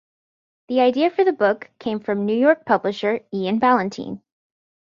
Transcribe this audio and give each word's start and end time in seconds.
The 0.67 0.79
idea 0.79 1.11
for 1.11 1.23
the 1.23 1.31
book 1.31 1.69
came 1.77 1.99
from 1.99 2.25
New 2.25 2.33
York 2.33 2.65
publisher 2.65 3.19
Ian 3.31 3.59
Ballantine. 3.59 4.23